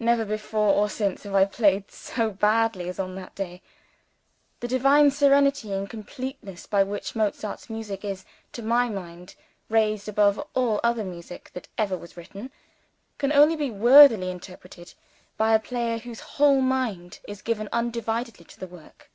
[0.00, 3.62] Never before, or since, have I played so badly, as on that day!
[4.58, 9.36] The divine serenity and completeness by which Mozart's music is, to my mind,
[9.68, 12.50] raised above all other music that ever was written,
[13.18, 14.94] can only be worthily interpreted
[15.36, 19.12] by a player whose whole mind is given undividedly to the work.